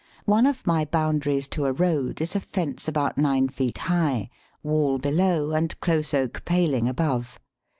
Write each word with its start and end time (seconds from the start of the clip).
One 0.25 0.47
of 0.47 0.65
my 0.65 0.83
boundaries 0.85 1.47
to 1.49 1.65
a 1.67 1.73
road 1.73 2.21
is 2.21 2.35
a 2.35 2.39
fence 2.39 2.87
about 2.87 3.19
nine 3.19 3.49
feet 3.49 3.77
high, 3.77 4.31
wall 4.63 4.97
below 4.97 5.51
and 5.51 5.79
close 5.79 6.11
oak 6.11 6.41
paling 6.43 6.89
above. 6.89 7.39